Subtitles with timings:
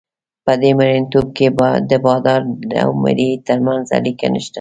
[0.45, 1.47] په دې مرییتوب کې
[1.89, 2.41] د بادار
[2.83, 4.49] او مریي ترمنځ اړیکه نشته.